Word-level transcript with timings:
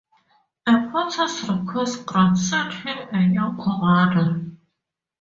At 0.65 0.91
Porter's 0.91 1.47
request 1.47 2.07
Grant 2.07 2.35
sent 2.35 2.73
him 2.73 2.97
a 3.11 3.27
new 3.27 3.55
commander. 3.63 4.49